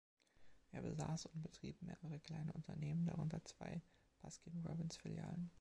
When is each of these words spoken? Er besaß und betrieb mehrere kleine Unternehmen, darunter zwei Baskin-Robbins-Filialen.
Er 0.71 0.81
besaß 0.81 1.27
und 1.27 1.43
betrieb 1.43 1.79
mehrere 1.83 2.19
kleine 2.21 2.53
Unternehmen, 2.53 3.05
darunter 3.05 3.45
zwei 3.45 3.83
Baskin-Robbins-Filialen. 4.23 5.47